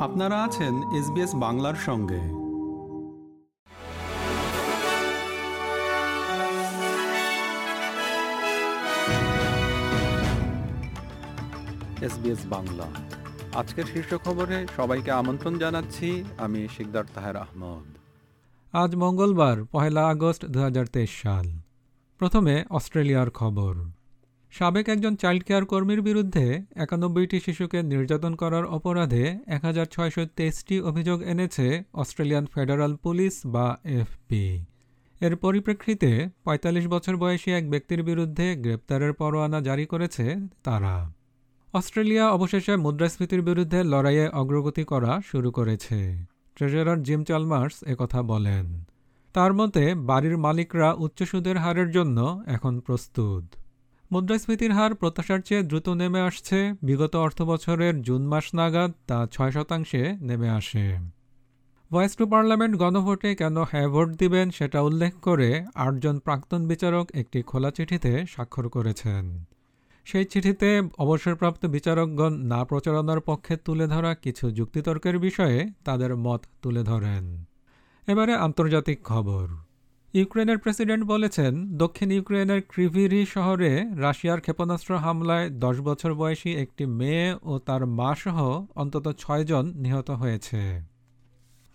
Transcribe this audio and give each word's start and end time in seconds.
আপনারা 0.00 0.44
আছেন 0.44 0.74
এসবিএস 0.92 1.34
বাংলার 1.34 1.74
সঙ্গে। 1.74 2.20
এসবিএস 12.06 12.38
বাংলা। 12.46 12.86
আজকের 13.54 13.84
শীর্ষ 13.84 14.14
খবরে 14.14 14.66
সবাইকে 14.76 15.10
আমন্ত্রণ 15.10 15.58
জানাচ্ছি 15.58 16.24
আমি 16.38 16.68
শিকদার 16.76 17.04
তাহের 17.14 17.36
আহমদ। 17.36 17.98
আজ 18.72 18.96
মঙ্গলবার 18.96 19.64
পহেলা 19.64 20.08
আগস্ট 20.08 20.44
দু 20.44 20.60
হাজার 20.60 20.86
তেইশ 20.86 21.22
সাল। 21.22 21.58
প্রথমে 22.18 22.64
অস্ট্রেলিয়ার 22.70 23.30
খবর। 23.30 23.74
সাবেক 24.50 24.88
একজন 24.88 25.16
চাইল্ড 25.16 25.44
কেয়ার 25.44 25.64
কর্মীর 25.64 26.02
বিরুদ্ধে 26.02 26.62
একানব্বইটি 26.76 27.40
শিশুকে 27.40 27.82
নির্যাতন 27.82 28.34
করার 28.34 28.64
অপরাধে 28.64 29.38
এক 29.46 29.64
হাজার 29.64 29.86
ছয়শো 29.86 30.26
তেইশটি 30.36 30.80
অভিযোগ 30.80 31.22
এনেছে 31.22 31.82
অস্ট্রেলিয়ান 31.94 32.46
ফেডারাল 32.46 32.96
পুলিশ 32.96 33.40
বা 33.46 33.78
এফপি। 33.84 34.64
এর 35.20 35.36
পরিপ্রেক্ষিতে 35.36 36.28
৪৫ 36.44 36.88
বছর 36.88 37.16
বয়সী 37.16 37.50
এক 37.50 37.70
ব্যক্তির 37.70 38.02
বিরুদ্ধে 38.02 38.56
গ্রেপ্তারের 38.56 39.12
পরোয়ানা 39.12 39.60
জারি 39.60 39.86
করেছে 39.86 40.36
তারা। 40.62 41.12
অস্ট্রেলিয়া 41.72 42.30
অবশেষে 42.30 42.76
মুদ্রাস্ফীতির 42.76 43.42
বিরুদ্ধে 43.42 43.84
লড়াইয়ে 43.84 44.28
অগ্রগতি 44.28 44.84
করা 44.84 45.20
শুরু 45.26 45.50
করেছে। 45.50 46.24
ট্রেজারার 46.56 47.02
জিম 47.02 47.24
চালমার্স 47.24 47.82
একথা 47.86 48.22
বলেন। 48.22 48.84
তার 49.32 49.54
মতে, 49.54 49.94
বাড়ির 49.94 50.38
মালিকরা 50.38 50.92
উচ্চ 50.92 51.22
সুদের 51.22 51.56
হারের 51.56 51.90
জন্য 51.90 52.42
এখন 52.46 52.80
প্রস্তুত। 52.80 53.57
মুদ্রাস্ফীতির 54.12 54.72
হার 54.72 54.94
প্রত্যাশার 54.94 55.40
চেয়ে 55.40 55.62
দ্রুত 55.62 55.88
নেমে 55.88 56.20
আসছে। 56.20 56.72
বিগত 56.82 57.16
অর্থবছরের 57.16 58.02
জুন 58.02 58.26
মাস 58.26 58.54
নাগাদ 58.54 58.92
তা 59.06 59.26
ছয় 59.32 59.50
শতাংশে 59.50 60.16
নেমে 60.20 60.48
আসে। 60.48 60.98
ভয়েস 61.92 62.16
টু 62.16 62.26
পার্লামেন্ট 62.26 62.76
গণভোটে 62.76 63.34
কেন 63.34 63.56
হ্যাঁ 63.62 63.88
ভোট 63.88 64.08
দিবেন 64.08 64.50
সেটা 64.50 64.80
উল্লেখ 64.80 65.14
করে 65.22 65.64
আটজন 65.74 66.18
প্রাক্তন 66.18 66.66
বিচারক 66.66 67.10
একটি 67.14 67.42
খোলা 67.42 67.70
চিঠিতে 67.70 68.26
স্বাক্ষর 68.28 68.68
করেছেন। 68.68 69.44
সেই 70.04 70.24
চিঠিতে 70.24 70.82
অবসরপ্রাপ্ত 70.98 71.66
বিচারকগণ 71.66 72.32
না 72.32 72.64
প্রচারণার 72.64 73.20
পক্ষে 73.20 73.56
তুলে 73.56 73.86
ধরা 73.86 74.14
কিছু 74.14 74.50
যুক্তিতর্কের 74.50 75.18
বিষয়ে 75.18 75.70
তাদের 75.84 76.16
মত 76.16 76.42
তুলে 76.62 76.82
ধরেন। 76.82 77.44
এবারে 78.06 78.34
আন্তর্জাতিক 78.34 79.04
খবর। 79.04 79.67
ইউক্রেনের 80.14 80.58
প্রেসিডেন্ট 80.58 81.04
বলেছেন, 81.04 81.76
দক্ষিণ 81.76 82.12
ইউক্রেনের 82.12 82.62
ক্রিভিরি 82.62 83.26
শহরে 83.26 83.84
রাশিয়ার 83.96 84.40
ক্ষেপণাস্ত্র 84.40 84.96
হামলায় 84.96 85.50
দশ 85.50 85.80
বছর 85.80 86.14
বয়সী 86.14 86.50
একটি 86.54 86.86
মেয়ে 86.86 87.34
ও 87.42 87.58
তার 87.58 87.86
মা 87.86 88.14
সহ 88.14 88.66
অন্তত 88.74 89.12
ছয়জন 89.18 89.72
নিহত 89.76 90.10
হয়েছে। 90.10 90.82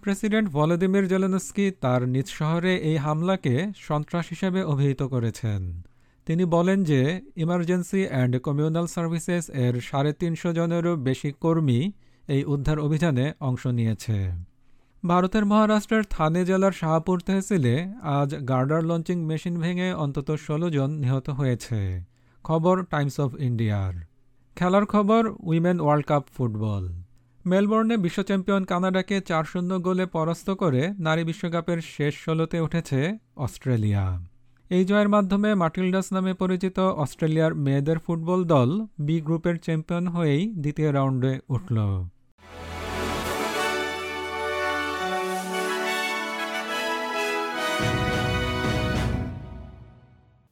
প্রেসিডেন্ট 0.00 0.48
ভলোদিমির 0.48 1.08
জেলেনস্কি 1.08 1.70
তার 1.80 2.08
নিজ 2.08 2.26
শহরে 2.28 2.76
এই 2.76 2.96
হামলাকে 2.96 3.72
সন্ত্রাস 3.76 4.28
হিসেবে 4.28 4.62
অভিহিত 4.62 5.02
করেছেন। 5.02 5.82
তিনি 6.26 6.44
বলেন 6.44 6.84
যে, 6.84 7.20
ইমার্জেন্সি 7.36 8.08
অ্যান্ড 8.08 8.38
কমিউনাল 8.38 8.86
সার্ভিসেস 8.86 9.50
এর 9.50 9.80
সাড়ে 9.80 10.12
তিনশো 10.12 10.52
জনেরও 10.52 10.96
বেশি 10.96 11.32
কর্মী 11.40 11.92
এই 12.28 12.44
উদ্ধার 12.44 12.78
অভিযানে 12.78 13.32
অংশ 13.40 13.66
নিয়েছে। 13.66 14.49
ভারতের 15.04 15.44
মহারাষ্ট্রের 15.44 16.04
থানে 16.10 16.44
জেলার 16.44 16.72
শাহপুর 16.72 17.20
তহসিলে 17.20 17.74
আজ 18.02 18.30
গার্ডার 18.44 18.82
লঞ্চিং 18.84 19.24
মেশিন 19.24 19.60
ভেঙে 19.60 19.92
অন্তত 19.92 20.28
ষোলো 20.34 20.70
জন 20.70 20.90
নিহত 20.90 21.30
হয়েছে। 21.30 22.04
খবর 22.44 22.84
টাইমস 22.84 23.20
অফ 23.20 23.30
ইন্ডিয়ার। 23.40 23.94
খেলার 24.56 24.86
খবর, 24.86 25.22
উইমেন 25.40 25.80
ওয়ার্ল্ড 25.80 26.06
কাপ 26.06 26.24
ফুটবল। 26.36 26.84
মেলবোর্নে 27.46 27.96
বিশ্ব 27.96 28.22
চ্যাম্পিয়ন 28.22 28.64
কানাডাকে 28.64 29.20
চার 29.20 29.44
শূন্য 29.44 29.80
গোলে 29.80 30.06
পরাস্ত 30.06 30.50
করে 30.50 30.88
নারী 30.98 31.24
বিশ্বকাপের 31.24 31.78
শেষ 31.80 32.14
ষোলোতে 32.14 32.60
উঠেছে 32.60 33.18
অস্ট্রেলিয়া। 33.36 34.20
এই 34.70 34.84
জয়ের 34.84 35.08
মাধ্যমে 35.08 35.54
মার্টিলডাস 35.54 36.12
নামে 36.12 36.32
পরিচিত 36.34 36.78
অস্ট্রেলিয়ার 36.78 37.54
মেয়েদের 37.54 37.98
ফুটবল 37.98 38.44
দল 38.44 38.86
বি 39.00 39.20
গ্রুপের 39.20 39.56
চ্যাম্পিয়ন 39.58 40.06
হয়েই 40.06 40.52
দ্বিতীয় 40.52 40.92
রাউন্ডে 40.92 41.40
উঠল। 41.48 41.78